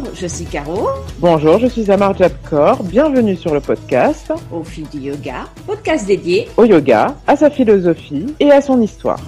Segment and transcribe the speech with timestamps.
[0.00, 0.88] Bonjour, je suis Caro.
[1.18, 2.82] Bonjour, je suis Amar Jabkor.
[2.84, 8.34] Bienvenue sur le podcast Au fil du yoga, podcast dédié au yoga, à sa philosophie
[8.40, 9.20] et à son histoire.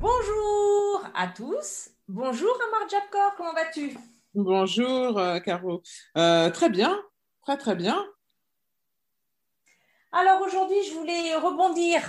[0.00, 1.90] Bonjour à tous.
[2.08, 3.96] Bonjour Amar Jabkor, comment vas-tu?
[4.38, 5.82] Bonjour euh, Caro.
[6.18, 6.94] Euh, très bien,
[7.40, 8.04] très très bien.
[10.12, 12.02] Alors aujourd'hui, je voulais rebondir,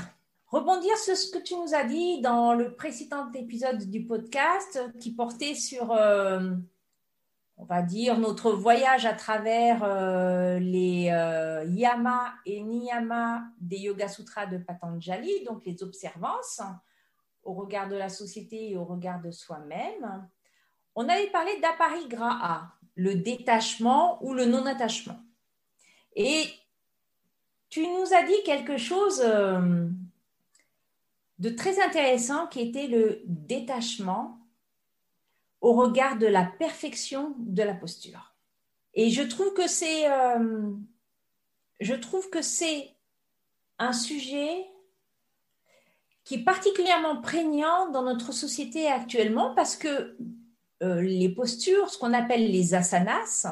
[0.48, 5.16] rebondir sur ce que tu nous as dit dans le précédent épisode du podcast qui
[5.16, 6.52] portait sur, euh,
[7.56, 9.88] on va dire, notre voyage à travers
[10.60, 11.04] les
[11.70, 16.60] yama et niyama des Yoga Sutras de Patanjali, donc les observances
[17.44, 20.28] au regard de la société et au regard de soi-même.
[21.00, 25.20] On avait parlé d'aparigraha, le détachement ou le non-attachement.
[26.16, 26.44] Et
[27.70, 29.88] tu nous as dit quelque chose euh,
[31.38, 34.40] de très intéressant qui était le détachement
[35.62, 38.34] au regard de la perfection de la posture.
[38.96, 40.72] Et je trouve que c'est, euh,
[41.80, 42.90] je trouve que c'est
[43.78, 44.66] un sujet
[46.24, 50.18] qui est particulièrement prégnant dans notre société actuellement parce que
[50.82, 53.48] les postures, ce qu'on appelle les asanas,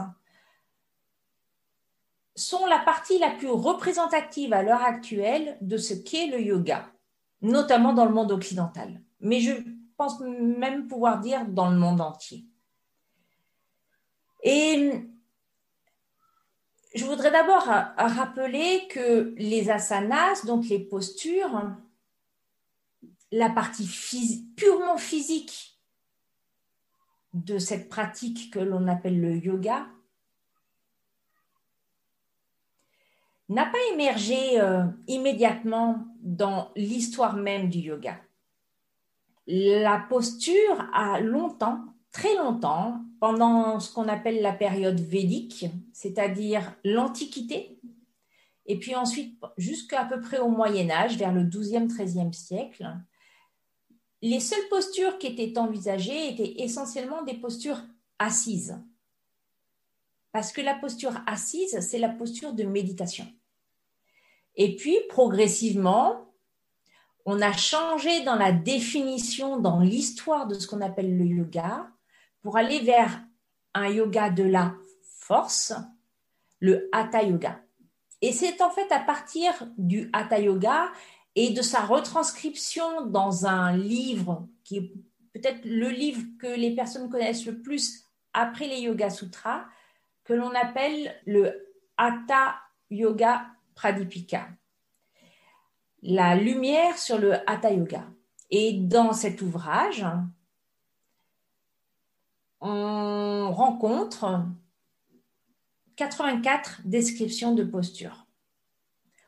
[2.36, 6.92] sont la partie la plus représentative à l'heure actuelle de ce qu'est le yoga,
[7.42, 9.02] notamment dans le monde occidental.
[9.22, 9.54] Mais je
[9.98, 12.45] pense même pouvoir dire dans le monde entier.
[14.44, 14.92] Et
[16.94, 21.72] je voudrais d'abord rappeler que les asanas, donc les postures,
[23.32, 23.88] la partie
[24.56, 25.75] purement physique
[27.36, 29.88] de cette pratique que l'on appelle le yoga,
[33.49, 38.17] n'a pas émergé euh, immédiatement dans l'histoire même du yoga.
[39.48, 47.80] La posture a longtemps, très longtemps, pendant ce qu'on appelle la période védique, c'est-à-dire l'Antiquité,
[48.65, 52.98] et puis ensuite jusqu'à peu près au Moyen Âge, vers le 12e, 13e siècle,
[54.25, 57.83] les seules postures qui étaient envisagées étaient essentiellement des postures
[58.17, 58.75] assises.
[60.31, 63.27] Parce que la posture assise, c'est la posture de méditation.
[64.55, 66.33] Et puis, progressivement,
[67.27, 71.87] on a changé dans la définition, dans l'histoire de ce qu'on appelle le yoga,
[72.42, 73.21] pour aller vers
[73.75, 74.73] un yoga de la
[75.19, 75.71] force,
[76.59, 77.61] le hatha yoga.
[78.21, 80.92] Et c'est en fait à partir du hatha yoga
[81.36, 84.94] et de sa retranscription dans un livre qui est
[85.34, 89.66] peut-être le livre que les personnes connaissent le plus après les Yoga Sutras,
[90.23, 91.54] que l'on appelle le
[91.98, 92.56] Hatha
[92.90, 94.50] Yoga Pradipika.
[96.02, 98.06] La lumière sur le Hatha Yoga.
[98.50, 100.06] Et dans cet ouvrage,
[102.62, 104.46] on rencontre
[105.96, 108.26] 84 descriptions de postures.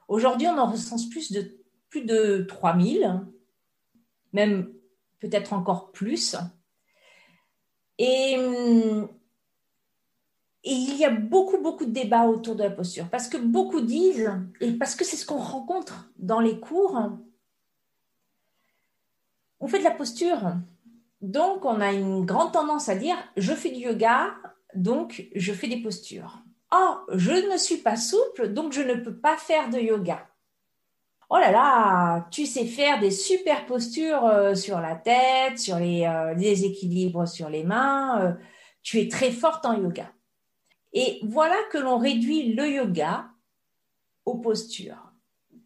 [0.08, 1.58] Aujourd'hui, on en recense plus de,
[1.90, 3.22] plus de 3000,
[4.34, 4.74] même
[5.20, 6.36] peut-être encore plus.
[7.98, 8.38] Et,
[10.64, 13.08] il y a beaucoup, beaucoup de débats autour de la posture.
[13.10, 17.00] Parce que beaucoup disent, et parce que c'est ce qu'on rencontre dans les cours,
[19.60, 20.56] on fait de la posture.
[21.22, 24.36] Donc, on a une grande tendance à dire, je fais du yoga,
[24.76, 26.44] donc je fais des postures.
[26.74, 30.28] Oh, je ne suis pas souple, donc je ne peux pas faire de yoga.
[31.30, 36.06] Oh là là, tu sais faire des super postures euh, sur la tête, sur les,
[36.06, 38.22] euh, les équilibres sur les mains.
[38.22, 38.34] Euh,
[38.82, 40.14] tu es très forte en yoga.
[40.94, 43.30] Et voilà que l'on réduit le yoga
[44.26, 45.12] aux postures.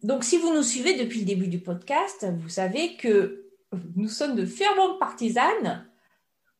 [0.02, 3.46] Donc, si vous nous suivez depuis le début du podcast, vous savez que
[3.94, 5.88] nous sommes de ferventes partisanes,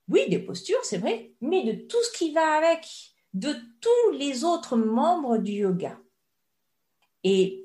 [0.08, 2.86] oui, des postures, c'est vrai, mais de tout ce qui va avec,
[3.34, 5.98] de tous les autres membres du yoga.
[7.24, 7.61] Et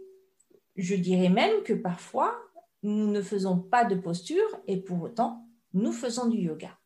[0.77, 2.39] je dirais même que parfois,
[2.83, 6.77] nous ne faisons pas de posture et pour autant, nous faisons du yoga.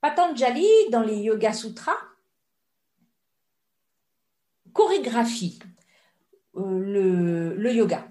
[0.00, 1.96] Patanjali, dans les Yoga Sutras,
[4.72, 5.60] chorégraphie
[6.56, 8.08] euh, le, le yoga.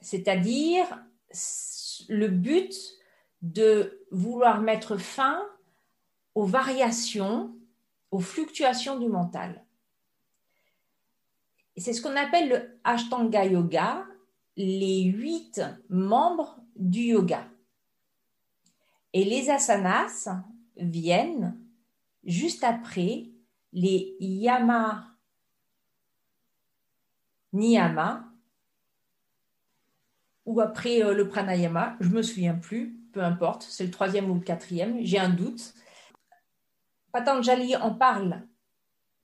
[0.00, 0.86] C'est-à-dire
[2.08, 2.74] le but
[3.42, 5.46] de vouloir mettre fin
[6.34, 7.54] aux variations,
[8.10, 9.63] aux fluctuations du mental.
[11.76, 14.06] C'est ce qu'on appelle le Ashtanga Yoga,
[14.56, 17.48] les huit membres du yoga.
[19.12, 20.28] Et les asanas
[20.76, 21.58] viennent
[22.24, 23.30] juste après
[23.72, 25.14] les yama
[27.52, 28.24] niyama
[30.44, 34.34] ou après euh, le pranayama, je me souviens plus, peu importe, c'est le troisième ou
[34.34, 35.74] le quatrième, j'ai un doute.
[37.12, 38.42] Patanjali en parle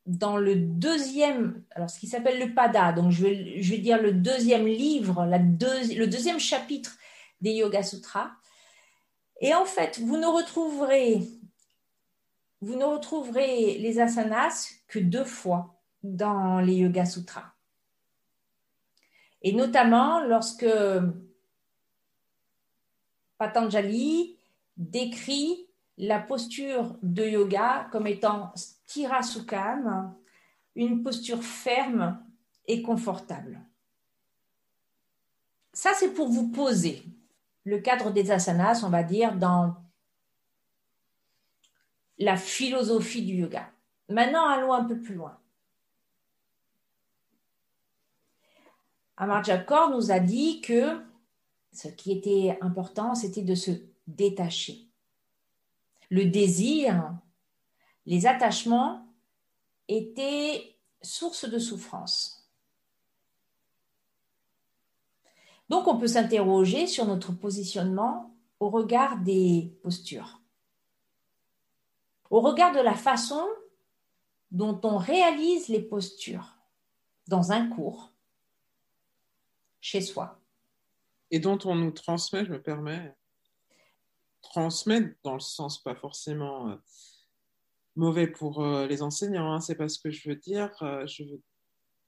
[0.06, 4.00] dans le deuxième, alors ce qui s'appelle le Pada, donc je vais, je vais dire
[4.00, 6.96] le deuxième livre, la le deuxième chapitre
[7.40, 8.30] des Yoga Sutras.
[9.40, 11.22] Et en fait, vous ne retrouverez,
[12.60, 17.52] vous ne retrouverez les asanas que deux fois dans les Yoga Sutras.
[19.42, 20.66] Et notamment lorsque
[23.38, 24.36] Patanjali
[24.76, 25.66] décrit
[26.00, 30.16] la posture de yoga comme étant sthirasukam,
[30.74, 32.24] une posture ferme
[32.66, 33.60] et confortable.
[35.74, 37.04] Ça, c'est pour vous poser
[37.64, 39.76] le cadre des asanas, on va dire, dans
[42.18, 43.70] la philosophie du yoga.
[44.08, 45.38] Maintenant, allons un peu plus loin.
[49.18, 50.98] Amartya nous a dit que
[51.74, 53.70] ce qui était important, c'était de se
[54.06, 54.89] détacher.
[56.10, 57.14] Le désir,
[58.06, 59.06] les attachements
[59.88, 62.40] étaient source de souffrance.
[65.68, 70.40] Donc on peut s'interroger sur notre positionnement au regard des postures,
[72.28, 73.46] au regard de la façon
[74.50, 76.56] dont on réalise les postures
[77.28, 78.12] dans un cours,
[79.80, 80.40] chez soi.
[81.30, 83.14] Et dont on nous transmet, je me permets,
[84.42, 86.76] transmettre dans le sens pas forcément euh,
[87.96, 91.24] mauvais pour euh, les enseignants, hein, c'est pas ce que je veux dire, euh, je
[91.24, 91.40] veux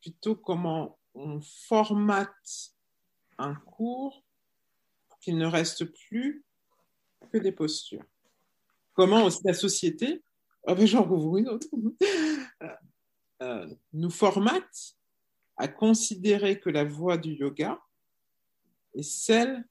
[0.01, 2.73] plutôt comment on formate
[3.39, 4.25] un cours
[5.09, 6.45] pour qu'il ne reste plus
[7.33, 8.05] que des postures.
[8.95, 10.23] Comment aussi la société,
[10.67, 11.69] ah ben j'en rouvre une autre,
[13.93, 14.97] nous formate
[15.57, 17.81] à considérer que la voie du yoga
[18.95, 19.65] est celle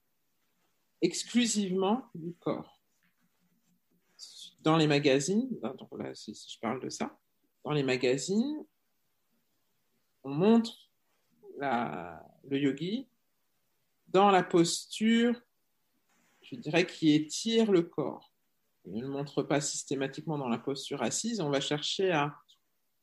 [1.01, 2.79] exclusivement du corps.
[4.61, 5.49] Dans les magazines,
[6.13, 7.17] si, je parle de ça,
[7.63, 8.63] dans les magazines,
[10.23, 10.89] on montre
[11.57, 13.07] le yogi
[14.09, 15.39] dans la posture,
[16.41, 18.31] je dirais, qui étire le corps.
[18.85, 22.35] On ne le montre pas systématiquement dans la posture assise, on va chercher à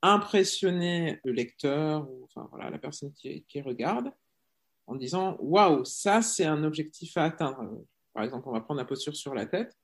[0.02, 4.12] impressionner le lecteur ou enfin, voilà, la personne qui regarde
[4.88, 7.84] en disant waouh, ça c'est un objectif à atteindre.
[8.12, 9.76] Par exemple, on va prendre la posture sur la tête.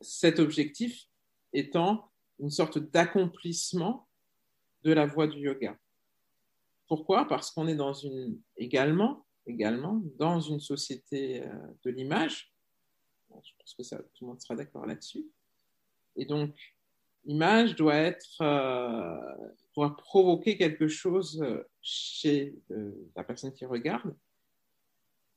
[0.00, 1.06] Cet objectif
[1.52, 4.06] étant une sorte d'accomplissement
[4.84, 5.76] de la voie du yoga.
[6.86, 7.26] Pourquoi?
[7.26, 11.48] Parce qu'on est dans une également également dans une société euh,
[11.84, 12.52] de l'image.
[13.30, 15.24] Je pense que tout le monde sera d'accord là-dessus.
[16.16, 16.54] Et donc,
[17.24, 24.14] l'image doit être, euh, doit provoquer quelque chose euh, chez euh, la personne qui regarde,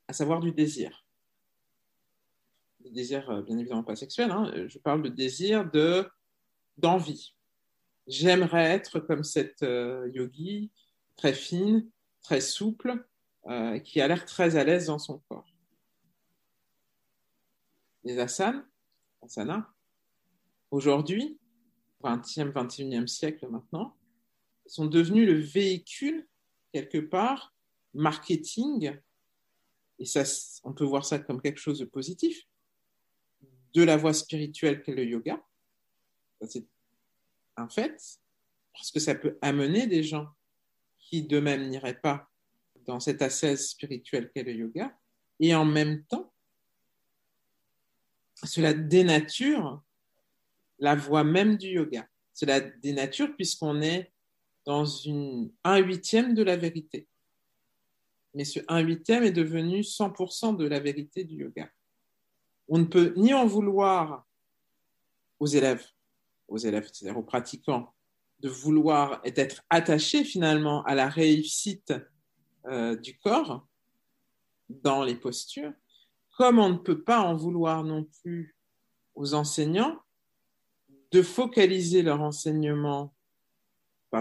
[0.08, 1.06] à savoir du désir.
[2.84, 6.08] Le désir, bien évidemment pas sexuel, hein, je parle de désir de
[6.78, 7.34] d'envie.
[8.06, 9.62] J'aimerais être comme cette
[10.12, 10.70] yogi,
[11.16, 11.90] très fine,
[12.22, 13.04] très souple,
[13.82, 15.52] qui a l'air très à l'aise dans son corps.
[18.04, 18.62] Les asanas,
[19.22, 19.66] asanas
[20.70, 21.40] aujourd'hui,
[22.04, 23.96] 20e, 21e siècle maintenant,
[24.66, 26.26] sont devenus le véhicule,
[26.72, 27.54] quelque part,
[27.94, 28.98] marketing,
[29.98, 30.22] et ça,
[30.64, 32.46] on peut voir ça comme quelque chose de positif,
[33.72, 35.42] de la voie spirituelle qu'est le yoga.
[36.42, 36.66] C'est
[37.56, 38.20] un fait,
[38.72, 40.28] parce que ça peut amener des gens
[40.98, 42.28] qui d'eux-mêmes n'iraient pas
[42.84, 44.96] dans cette ascèse spirituelle qu'est le yoga,
[45.40, 46.32] et en même temps,
[48.44, 49.82] cela dénature
[50.78, 52.06] la voie même du yoga.
[52.34, 54.12] C'est la dénature puisqu'on est
[54.66, 54.84] dans
[55.64, 57.08] un huitième de la vérité.
[58.34, 61.70] Mais ce un huitième est devenu 100% de la vérité du yoga.
[62.68, 64.26] On ne peut ni en vouloir
[65.38, 65.86] aux élèves,
[66.48, 67.94] aux élèves, c'est-à-dire aux pratiquants,
[68.40, 71.94] de vouloir et d'être attachés finalement à la réussite
[72.66, 73.66] euh, du corps
[74.68, 75.72] dans les postures,
[76.36, 78.56] comme on ne peut pas en vouloir non plus
[79.14, 79.98] aux enseignants
[81.12, 83.15] de focaliser leur enseignement,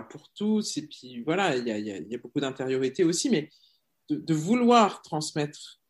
[0.02, 3.50] pour tous, et puis voilà, il y a, beaucoup d'intériorité aussi, mais
[4.10, 5.82] de, vouloir transmettre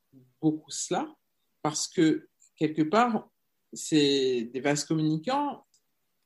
[0.42, 1.14] beaucoup cela,
[1.62, 3.30] parce que quelque part,
[3.74, 5.66] c'est des vases communicants,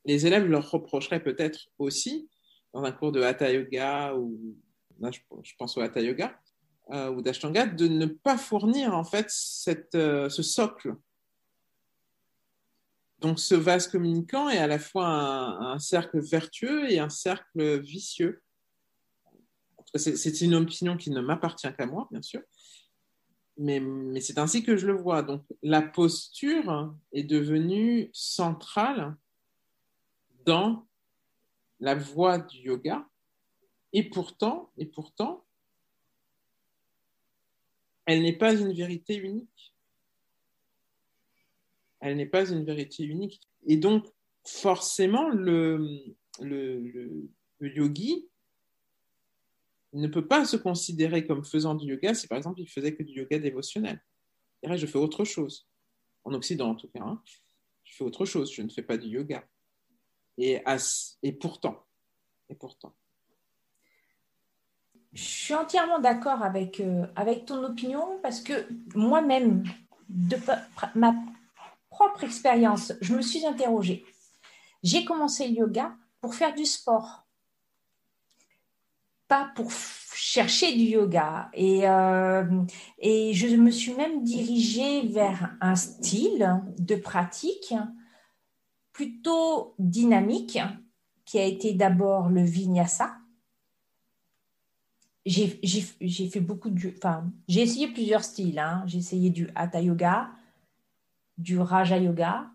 [0.06, 2.30] les élèves leur reprocheraient peut-être aussi,
[2.74, 4.58] dans un cours de Hatha Yoga, ou
[5.00, 6.40] là, je, pense au Hatha Yoga,
[6.92, 10.96] euh, ou d'Ashtanga, de ne pas fournir en fait cette, euh, ce socle
[13.22, 18.42] donc ce vase communicant est à la fois un, cercle vertueux et un cercle vicieux.
[19.96, 22.42] C'est une opinion qui ne m'appartient qu'à moi, bien sûr,
[23.58, 25.22] mais, c'est ainsi que je le vois.
[25.24, 29.16] Donc la posture est devenue centrale
[30.46, 30.88] dans
[31.80, 33.08] la voie du yoga,
[33.94, 34.72] et pourtant,
[38.06, 39.76] elle n'est pas une vérité unique.
[42.00, 43.42] Elle n'est pas une vérité unique.
[43.66, 44.06] Et donc,
[44.46, 46.04] forcément, le,
[47.62, 48.28] yogi
[49.94, 53.04] ne peut pas se considérer comme faisant du yoga si, par exemple, il faisait que
[53.04, 54.02] du yoga dévotionnel.
[54.62, 55.68] Il dirait, je fais autre chose.
[56.24, 57.02] En Occident, en tout cas.
[57.02, 57.22] Hein.
[57.84, 59.44] Je fais autre chose, je ne fais pas du yoga.
[60.38, 60.62] Et,
[61.24, 61.86] et pourtant,
[62.50, 62.96] et pourtant,
[65.14, 68.54] je suis entièrement d'accord avec, euh, avec ton opinion parce que
[68.94, 69.64] moi-même,
[70.96, 71.16] ma
[72.00, 74.06] propre expérience, je me suis interrogée.
[74.84, 77.28] J'ai commencé le yoga pour faire du sport,
[79.28, 81.50] pas pour chercher du yoga.
[81.54, 82.46] Et, euh,
[83.00, 87.74] et je me suis même dirigée vers un style de pratique
[88.94, 90.58] plutôt dynamique
[91.26, 93.20] qui a été d'abord le vinyasa
[95.26, 96.94] j'ai fait beaucoup de.
[96.98, 98.58] Enfin, j'ai essayé plusieurs styles.
[98.58, 98.84] Hein.
[98.88, 100.32] J'ai essayé du Hatha Yoga,
[101.40, 102.46] du Raja Yoga.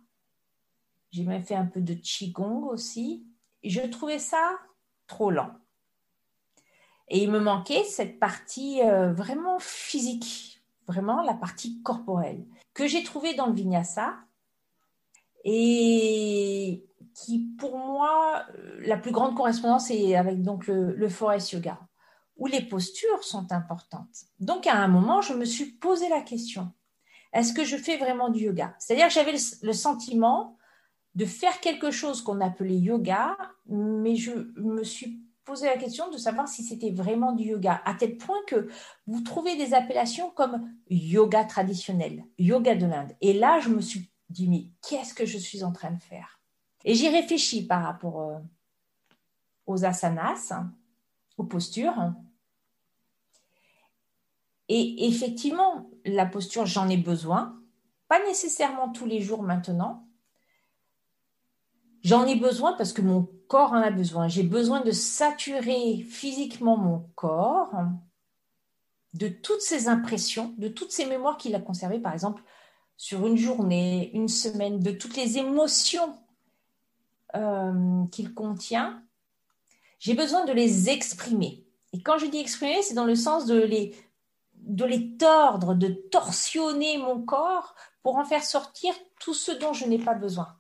[1.11, 3.26] J'ai même fait un peu de Qigong aussi.
[3.64, 4.59] je trouvais ça
[5.07, 5.50] trop lent.
[7.09, 13.03] Et il me manquait cette partie euh, vraiment physique, vraiment la partie corporelle, que j'ai
[13.03, 14.14] trouvée dans le Vinyasa
[15.45, 21.53] et qui, pour moi, euh, la plus grande correspondance est avec donc le, le Forest
[21.53, 21.79] Yoga
[22.37, 24.26] où les postures sont importantes.
[24.41, 26.73] Donc à un moment, je me suis posé la question,
[27.35, 28.75] est-ce que je fais vraiment du yoga?
[28.79, 30.57] C'est-à-dire que j'avais le sentiment
[31.14, 33.37] de faire quelque chose qu'on appelait yoga,
[33.67, 37.95] mais je me suis posé la question de savoir si c'était vraiment du yoga, à
[37.95, 38.69] tel point que
[39.07, 43.12] vous trouvez des appellations comme yoga traditionnel, yoga de l'Inde.
[43.21, 46.41] Et là, je me suis dit, mais qu'est-ce que je suis en train de faire?
[46.85, 48.38] Et j'y réfléchis par rapport euh,
[49.67, 50.55] aux asanas,
[51.37, 52.12] aux postures.
[54.68, 57.61] Et effectivement, la posture, j'en ai besoin,
[58.09, 60.09] pas nécessairement tous les jours maintenant.
[62.02, 64.28] J'en ai besoin parce que mon corps en a besoin.
[64.28, 67.73] J'ai besoin de saturer physiquement mon corps
[69.14, 72.42] de toutes ces impressions, de toutes ces mémoires qu'il a conservées, par exemple,
[72.97, 76.14] sur une journée, une semaine, de toutes les émotions
[77.35, 79.04] euh, qu'il contient
[80.04, 81.64] j'ai besoin de les exprimer.
[81.94, 83.94] Et quand je dis exprimer, c'est dans le sens de les,
[84.64, 89.87] de les tordre, de torsionner mon corps pour en faire sortir tout ce dont je
[89.87, 90.56] n'ai pas besoin.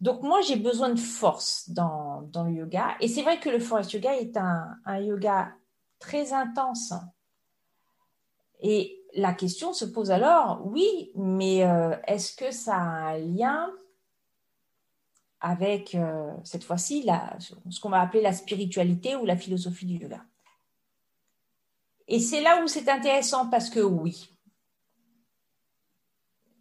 [0.00, 2.96] Donc moi, j'ai besoin de force dans, le yoga.
[3.00, 5.52] Et c'est vrai que le forest yoga est un, un yoga
[5.98, 6.92] très intense.
[8.60, 13.70] Et la question se pose alors, oui, mais euh, est-ce que ça a un lien
[15.40, 17.08] avec euh, cette fois-ci
[17.70, 20.22] ce qu'on va appeler la spiritualité ou la philosophie du yoga?
[22.08, 24.30] Et c'est là où c'est intéressant parce que oui.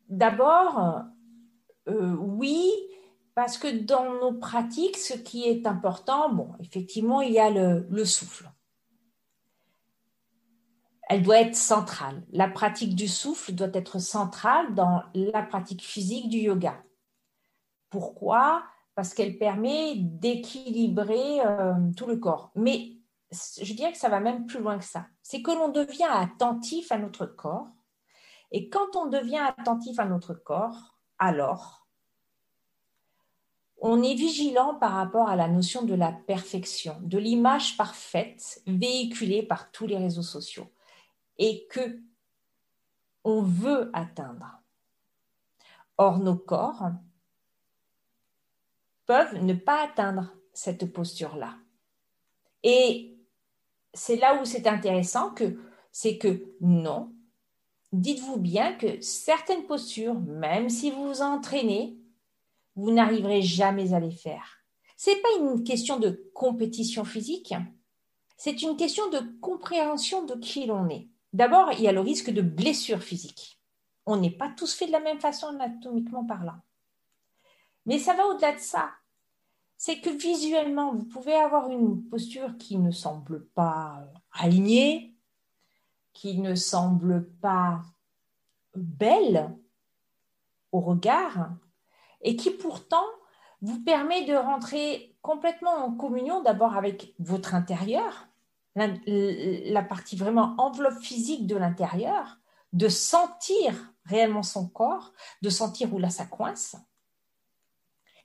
[0.09, 1.03] D'abord,
[1.87, 2.71] euh, oui,
[3.35, 7.85] parce que dans nos pratiques, ce qui est important, bon, effectivement, il y a le,
[7.89, 8.49] le souffle.
[11.07, 12.23] Elle doit être centrale.
[12.31, 16.81] La pratique du souffle doit être centrale dans la pratique physique du yoga.
[17.91, 18.63] Pourquoi?
[18.95, 22.51] Parce qu'elle permet d'équilibrer euh, tout le corps.
[22.55, 22.93] Mais
[23.31, 25.07] je dirais que ça va même plus loin que ça.
[25.21, 27.67] C'est que l'on devient attentif à notre corps.
[28.51, 31.87] Et quand on devient attentif à notre corps, alors,
[33.77, 39.43] on est vigilant par rapport à la notion de la perfection, de l'image parfaite véhiculée
[39.43, 40.71] par tous les réseaux sociaux
[41.37, 41.99] et que
[43.23, 44.61] on veut atteindre.
[45.97, 46.91] Or, nos corps
[49.05, 51.55] peuvent ne pas atteindre cette posture-là.
[52.63, 53.14] Et
[53.95, 55.57] c'est là où c'est intéressant que
[55.91, 57.13] c'est que non,
[57.93, 61.97] dites-vous bien que certaines postures, même si vous vous entraînez,
[62.75, 64.57] vous n'arriverez jamais à les faire.
[64.97, 67.53] C'est pas une question de compétition physique,
[68.37, 71.07] c'est une question de compréhension de qui l'on est.
[71.33, 73.59] D'abord, il y a le risque de blessure physique.
[74.05, 76.59] On n'est pas tous faits de la même façon anatomiquement parlant.
[77.85, 78.89] Mais ça va au-delà de ça.
[79.77, 85.15] C'est que visuellement, vous pouvez avoir une posture qui ne semble pas alignée,
[86.13, 87.81] qui ne semble pas
[88.75, 89.55] belle
[90.71, 91.51] au regard.
[92.21, 93.05] et qui pourtant
[93.61, 98.27] vous permet de rentrer complètement en communion d'abord avec votre intérieur,
[98.75, 102.39] la, la, partie vraiment enveloppe physique de l'intérieur,
[102.73, 105.13] de sentir réellement son corps,
[105.43, 106.75] de sentir où là ça coince.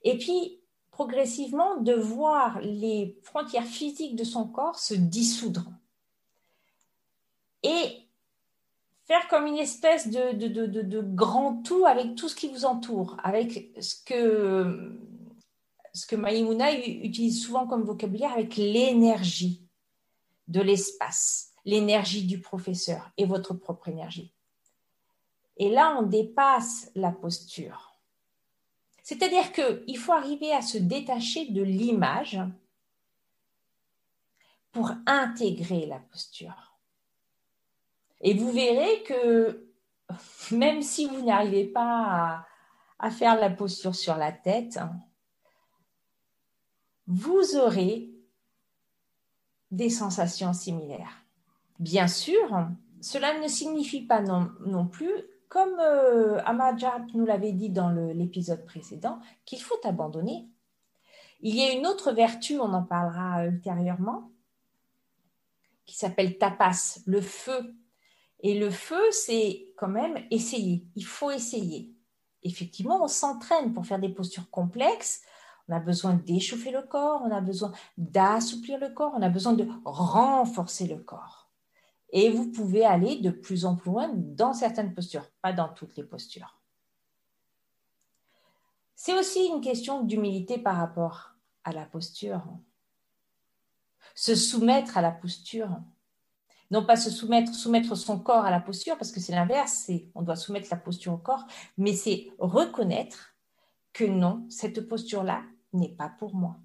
[0.02, 0.59] Et puis,
[1.00, 5.72] progressivement, de voir les frontières physiques de son corps se dissoudre.
[7.62, 8.06] Et
[9.06, 13.94] faire comme une espèce de, grand tout avec tout ce qui vous entoure, avec ce
[14.04, 15.00] que,
[15.94, 19.62] ce Maïmouna utilise souvent comme vocabulaire, avec l'énergie
[20.48, 24.34] de l'espace, l'énergie du professeur et votre propre énergie.
[25.56, 27.89] Et là, on dépasse la posture.
[29.10, 32.38] C'est-à-dire qu'il faut arriver à se détacher de l'image
[34.70, 36.78] pour intégrer la posture.
[38.20, 39.66] Et vous verrez que
[40.52, 42.46] même si vous n'arrivez pas
[43.00, 44.78] à, faire la posture sur la tête,
[47.08, 48.12] vous aurez
[49.72, 51.24] des sensations similaires.
[51.80, 52.64] Bien sûr,
[53.00, 55.10] cela ne signifie pas non, plus
[55.50, 56.40] comme euh,
[57.12, 60.48] nous l'avait dit dans l'épisode précédent, qu'il faut abandonner.
[61.40, 64.30] Il y a une autre vertu, on en parlera ultérieurement,
[65.86, 67.74] qui s'appelle tapas, le feu.
[68.42, 70.86] Et le feu, c'est quand même essayer.
[70.94, 71.92] Il faut essayer.
[72.44, 75.22] Effectivement, on s'entraîne pour faire des postures complexes.
[75.68, 79.54] On a besoin d'échauffer le corps, on a besoin d'assouplir le corps, on a besoin
[79.54, 81.39] de renforcer le corps.
[82.12, 85.96] Et vous pouvez aller de plus en plus loin dans certaines postures, pas dans toutes
[85.96, 86.60] les postures.
[88.96, 91.30] C'est aussi une question d'humilité par rapport
[91.64, 92.42] à la posture.
[94.14, 95.70] Se soumettre à la posture.
[96.70, 100.22] Non pas se soumettre, soumettre son corps à la posture, parce que c'est l'inverse, on
[100.22, 101.46] doit soumettre la posture au corps,
[101.78, 103.34] mais c'est reconnaître
[103.92, 105.42] que non, cette posture-là
[105.72, 106.56] n'est pas pour moi.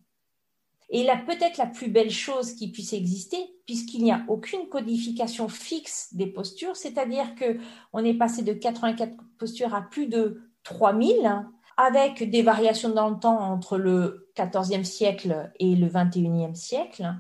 [0.89, 5.50] Et là, peut-être la plus belle chose qui puisse exister, puisqu'il n'y a aucune codification
[5.50, 7.58] fixe des postures, c'est-à-dire que
[7.91, 13.10] on est passé de 84 postures à plus de 3000, hein, avec des variations dans
[13.10, 17.13] le temps entre le 14e siècle et le 21e siècle.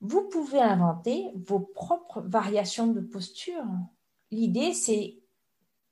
[0.00, 3.64] Vous pouvez inventer vos propres variations de posture.
[4.30, 5.22] L'idée, c'est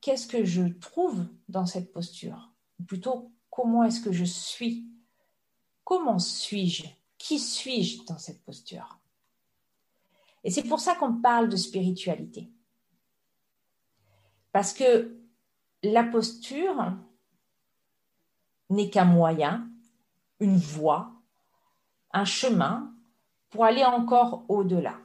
[0.01, 4.87] qu'est-ce que je trouve dans cette posture, ou plutôt comment est-ce que je suis?
[5.91, 6.85] Comment suis-je?
[7.19, 9.01] Qui suis-je dans cette posture?
[10.45, 12.49] Et c'est pour ça qu'on parle de spiritualité.
[14.53, 15.17] Parce que
[15.83, 16.93] la posture
[18.69, 19.69] n'est qu'un moyen,
[20.39, 21.11] une voie,
[22.13, 22.95] un chemin
[23.49, 24.97] pour aller encore au-delà,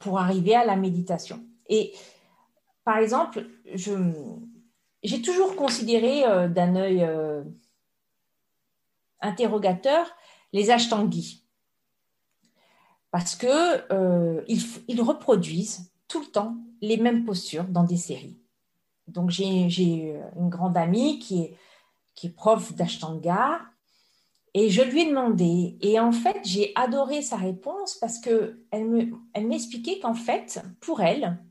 [0.00, 1.40] pour arriver à la méditation.
[1.68, 1.94] Et
[2.82, 7.44] par exemple, j'ai toujours considéré euh, d'un œil euh,
[9.20, 10.06] interrogateur
[10.52, 11.44] les ashtanguis.
[13.10, 13.46] Parce que
[13.92, 18.38] euh, ils, reproduisent tout le temps les mêmes postures dans des séries.
[19.08, 21.56] Donc j'ai une grande amie qui est,
[22.36, 23.62] prof d'ashtanga
[24.52, 25.78] et je lui ai demandé.
[25.80, 31.42] Et en fait, j'ai adoré sa réponse parce qu'elle elle m'expliquait qu'en fait, pour elle,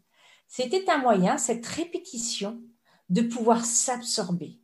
[0.47, 2.61] c'était un moyen, cette répétition,
[3.09, 4.59] de pouvoir s'absorber.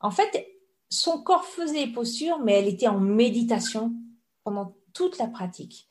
[0.00, 0.46] En fait,
[0.94, 3.92] son corps faisait les postures, mais elle était en méditation
[4.44, 5.88] pendant toute la pratique.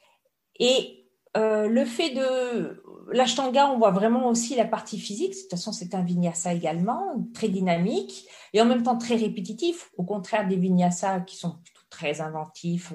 [0.60, 5.34] Et euh, le fait de l'ashtanga, on voit vraiment aussi la partie physique.
[5.34, 9.92] De toute façon, c'est un vinyasa également, très dynamique et en même temps très répétitif.
[9.98, 11.58] Au contraire des vinyasas qui sont
[11.90, 12.94] très inventifs.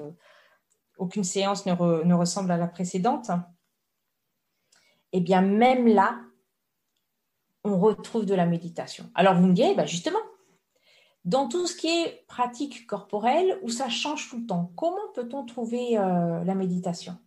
[0.97, 3.29] Aucune séance ne, ressemble à la précédente.
[5.11, 6.19] Eh bien, même là,
[7.63, 9.09] on retrouve de la méditation.
[9.15, 10.19] Alors, vous me direz, bah, justement,
[11.29, 15.45] dans tout ce qui est pratique corporelle, où ça change tout le temps, comment peut-on
[15.45, 17.19] trouver euh, la méditation?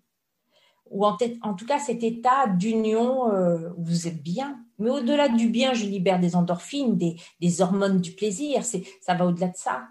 [0.91, 4.61] Ou en, tout cas cet état d'union euh, où vous êtes bien.
[4.79, 9.49] Mais au-delà du bien, je libère des endorphines, des, hormones du plaisir, ça va au-delà
[9.49, 9.85] de ça.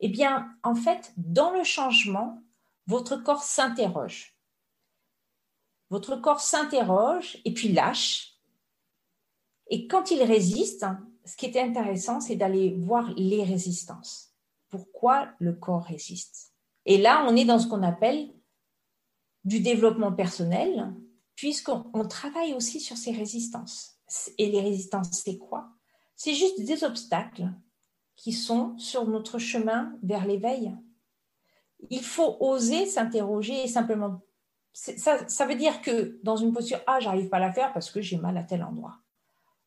[0.00, 2.42] Eh bien, en fait, dans le changement,
[2.86, 4.38] votre corps s'interroge.
[5.90, 8.38] Votre corps s'interroge et puis lâche.
[9.68, 10.86] Et quand il résiste,
[11.24, 14.34] ce qui était intéressant, c'est d'aller voir les résistances.
[14.68, 16.52] Pourquoi le corps résiste?
[16.86, 18.30] Et là, on est dans ce qu'on appelle
[19.44, 20.94] du développement personnel,
[21.34, 23.98] puisqu'on travaille aussi sur ces résistances.
[24.38, 25.70] Et les résistances, c'est quoi?
[26.14, 27.50] C'est juste des obstacles
[28.16, 30.74] qui sont sur notre chemin vers l'éveil.
[31.90, 34.20] Il faut oser s'interroger et simplement.
[34.72, 37.90] Ça, ça veut dire que dans une posture, ah, j'arrive pas à la faire parce
[37.90, 39.03] que j'ai mal à tel endroit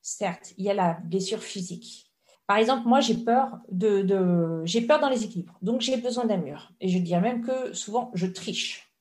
[0.01, 2.11] certes, il y a la blessure physique.
[2.47, 6.37] Par exemple, moi, j'ai peur de, j'ai peur dans les équilibres, donc j'ai besoin d'un
[6.37, 6.71] mur.
[6.79, 8.93] Et je dirais même que souvent, je triche.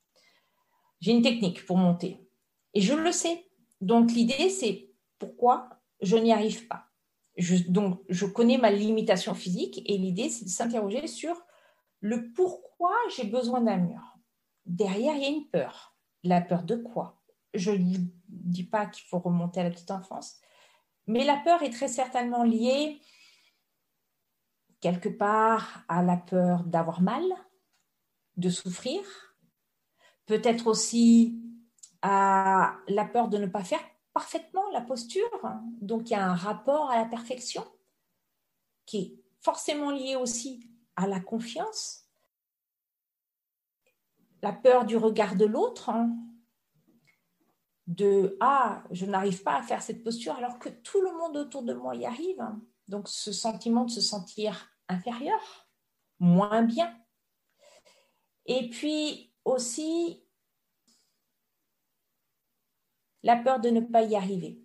[1.01, 2.21] J'ai une technique pour monter,
[2.75, 3.47] et je le sais.
[3.81, 5.69] Donc l'idée, c'est pourquoi
[6.01, 6.87] je n'y arrive pas.
[7.69, 11.37] donc, je connais ma limitation physique, et l'idée, c'est de s'interroger sur
[12.01, 14.19] le pourquoi j'ai besoin d'un mur.
[14.65, 15.97] Derrière, il y a une peur.
[16.25, 17.23] La peur de quoi?
[17.55, 17.97] Je ne
[18.29, 20.41] dis pas qu'il faut remonter à la petite enfance,
[21.07, 23.01] mais la peur est très certainement liée
[24.81, 27.25] quelque part à la peur d'avoir mal,
[28.37, 29.03] de souffrir,
[30.27, 31.41] peut-être aussi
[32.03, 33.81] à la peur de ne pas faire
[34.13, 35.31] parfaitement la posture.
[35.81, 37.65] Donc il y a un rapport à la perfection
[38.85, 42.09] qui est forcément lié aussi à la confiance,
[44.43, 46.17] la peur du regard de l'autre, hein.
[47.87, 51.63] De ah, je n'arrive pas à faire cette posture alors que tout le monde autour
[51.63, 52.45] de moi y arrive.
[52.89, 55.69] Donc ce sentiment de se sentir inférieur,
[56.19, 56.97] moins bien.
[58.47, 60.23] Et puis aussi
[63.23, 64.61] la peur de ne pas y arriver.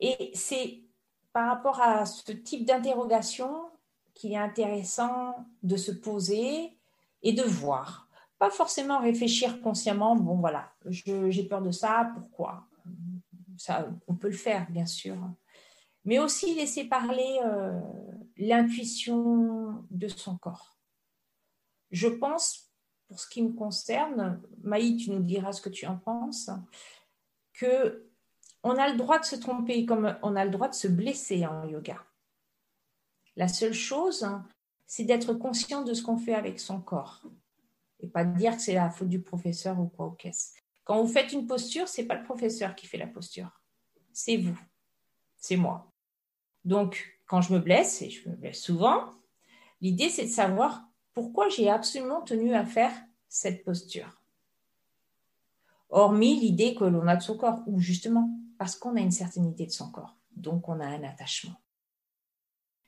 [0.00, 0.82] Et c'est
[1.32, 3.70] par rapport à ce type d'interrogation
[4.14, 6.76] qu'il est intéressant de se poser
[7.22, 8.01] et de voir.
[8.42, 12.66] Pas forcément réfléchir consciemment, bon voilà, j'ai peur de ça, pourquoi?
[13.56, 15.16] Ça, On peut le faire, bien sûr.
[16.04, 17.80] Mais aussi laisser parler euh,
[18.36, 20.76] l'intuition de son corps.
[21.92, 22.68] Je pense,
[23.06, 26.50] pour ce qui me concerne, Maï, tu nous diras ce que tu en penses,
[27.52, 28.10] que
[28.64, 31.46] on a le droit de se tromper comme on a le droit de se blesser
[31.46, 32.04] en yoga.
[33.36, 34.28] La seule chose,
[34.84, 37.22] c'est d'être conscient de ce qu'on fait avec son corps
[38.02, 40.54] et pas dire que c'est la faute du professeur ou quoi au caisse.
[40.84, 43.60] Quand vous faites une posture, c'est pas le professeur qui fait la posture,
[44.12, 44.58] c'est vous,
[45.36, 45.92] c'est moi.
[46.64, 49.10] Donc, quand je me blesse, et je me blesse souvent,
[49.80, 50.84] l'idée c'est de savoir
[51.14, 52.92] pourquoi j'ai absolument tenu à faire
[53.28, 54.20] cette posture.
[55.88, 59.46] Hormis l'idée que l'on a de son corps, ou justement parce qu'on a une certaine
[59.46, 61.60] idée de son corps, donc on a un attachement.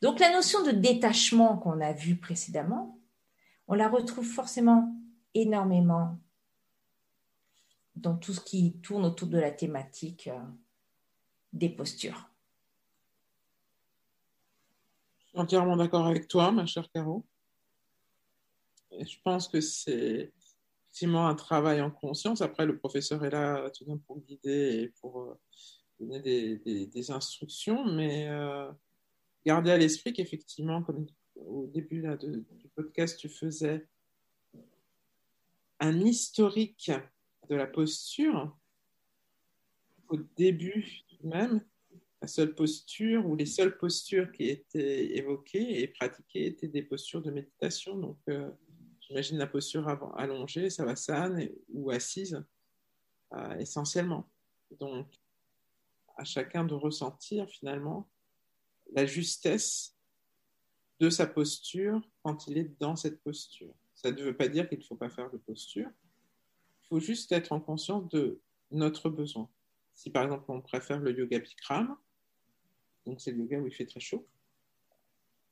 [0.03, 2.99] Donc la notion de détachement qu'on a vue précédemment,
[3.69, 4.95] on la retrouve forcément
[5.35, 6.19] énormément
[7.97, 10.41] dans tout ce qui tourne autour de la thématique euh,
[11.53, 12.29] des postures.
[15.19, 17.25] Je suis entièrement d'accord avec toi, ma chère Caro.
[18.91, 20.33] je pense que c'est
[20.85, 22.41] effectivement un travail en conscience.
[22.41, 25.35] Après, le professeur est là tout d'un pour guider et pour euh,
[26.01, 28.71] donner des, instructions, mais euh,
[29.47, 33.87] garder à l'esprit qu'effectivement, comme au début du podcast, tu faisais
[35.85, 36.91] un historique
[37.51, 38.57] de la posture.
[40.09, 41.61] Au début même,
[42.23, 47.21] la seule posture ou les seules postures qui étaient évoquées et pratiquées étaient des postures
[47.21, 47.99] de méditation.
[47.99, 48.51] Donc, euh,
[49.01, 52.43] j'imagine la posture allongée, savasana ou assise,
[53.35, 54.31] euh, essentiellement.
[54.81, 55.07] Donc,
[56.17, 58.09] à chacun de ressentir finalement
[58.93, 59.95] la justesse
[61.01, 63.75] de sa posture quand il est dans cette posture.
[64.05, 65.89] Ça ne veut pas dire qu'il ne faut pas faire de posture.
[66.83, 68.39] Il faut juste être en conscience de
[68.71, 69.49] notre besoin.
[69.95, 71.97] Si par exemple on préfère le yoga Bikram,
[73.07, 74.29] donc c'est le yoga où il fait très chaud,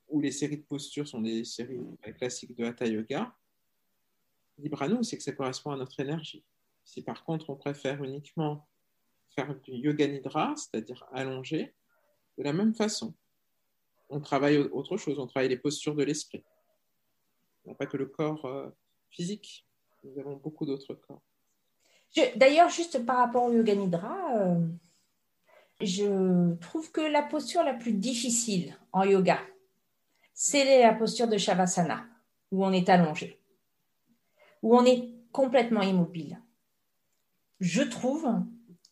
[0.07, 1.79] où les séries de postures sont des séries
[2.19, 3.33] classiques de Hatha Yoga,
[4.59, 6.43] libre à nous, c'est que ça correspond à notre énergie.
[6.85, 8.67] Si par contre on préfère uniquement
[9.35, 11.73] faire du yoga nidra, c'est-à-dire allonger,
[12.37, 13.15] de la même façon
[14.09, 16.43] on travaille autre chose, on travaille les postures de l'esprit.
[17.77, 18.69] Pas que le corps euh,
[19.09, 19.65] physique,
[20.03, 21.21] nous avons beaucoup d'autres corps.
[22.35, 24.67] D'ailleurs, juste par rapport au yoga nidra, euh,
[25.81, 29.39] je trouve que la posture la plus difficile en yoga,
[30.33, 32.05] c'est la posture de Shavasana,
[32.51, 33.39] où on est allongé,
[34.61, 36.39] où on est complètement immobile.
[37.59, 38.27] Je trouve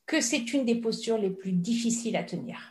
[0.06, 2.71] que c'est une des postures les plus difficiles à tenir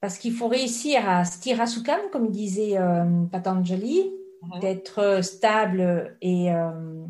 [0.00, 4.60] parce qu'il faut réussir à stirasukam, comme disait euh, Patanjali, mhm.
[4.60, 7.06] d'être stable et, euh,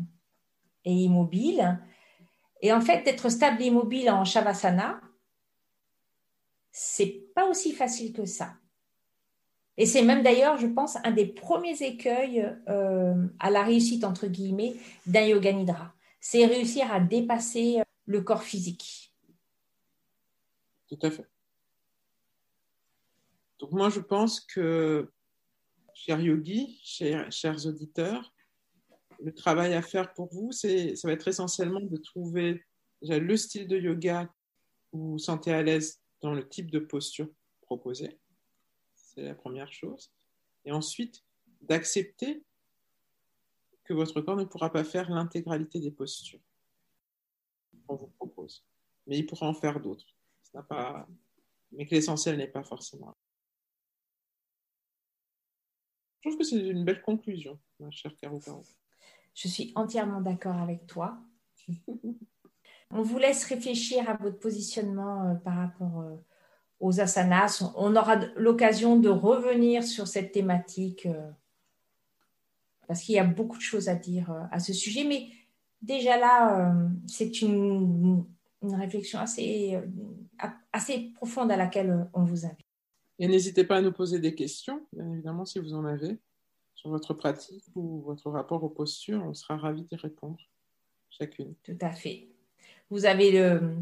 [0.85, 1.79] et, immobile.
[2.61, 5.01] Et en fait, d'être stable et immobile en Shavasana,
[6.71, 8.53] c'est pas aussi facile que ça.
[9.77, 14.25] Et c'est même d'ailleurs, je pense, un des premiers écueils euh, à la réussite, entre
[14.27, 15.93] guillemets, d'un yoga nidra.
[16.19, 19.13] C'est réussir à dépasser le corps physique.
[20.89, 21.27] Tout à fait.
[23.59, 25.11] Donc moi, je pense que,
[25.93, 28.33] chers yogis, chers, auditeurs,
[29.19, 30.67] le travail à faire pour vous, ça
[31.03, 32.63] va être essentiellement de trouver
[33.01, 34.31] le style de yoga
[34.91, 37.29] où vous vous sentez à l'aise dans le type de posture
[37.61, 38.19] proposée.
[38.95, 40.11] C'est la première chose.
[40.65, 41.23] Et ensuite,
[41.61, 42.43] d'accepter
[43.83, 46.41] que votre corps ne pourra pas faire l'intégralité des postures
[47.87, 48.63] qu'on vous propose.
[49.07, 50.05] Mais il pourra en faire d'autres.
[51.71, 53.15] Mais que l'essentiel n'est pas forcément.
[56.31, 58.39] Je que c'est une belle conclusion, ma chère Caro.
[59.33, 61.17] Je suis entièrement d'accord avec toi.
[62.91, 66.15] On vous laisse réfléchir à votre positionnement euh, par rapport euh,
[66.79, 67.63] aux asanas.
[67.75, 71.29] On aura l'occasion de revenir sur cette thématique euh,
[72.87, 75.03] parce qu'il y a beaucoup de choses à dire à ce sujet.
[75.03, 75.27] Mais
[75.81, 76.73] déjà là,
[77.05, 78.23] c'est une,
[78.61, 82.66] réflexion assez profonde à laquelle on vous invite.
[83.19, 86.17] Et n'hésitez pas à nous poser des questions, bien évidemment, si vous en avez,
[86.75, 89.23] sur votre pratique ou votre rapport aux postures.
[89.23, 90.37] On sera ravis d'y répondre,
[91.09, 91.55] chacune.
[91.63, 92.29] Tout à fait.
[92.89, 93.77] Vous avez le,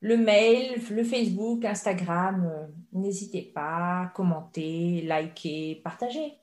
[0.00, 2.46] le mail, le Facebook, Instagram.
[2.46, 6.34] Euh, n'hésitez pas, commenter, liker, partager.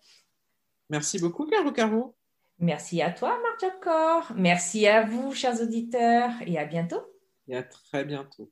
[0.89, 2.15] Merci beaucoup, Caro Caro.
[2.59, 4.33] Merci à toi, Marc Jacor.
[4.35, 7.01] Merci à vous, chers auditeurs, et à bientôt.
[7.47, 8.51] Et à très bientôt.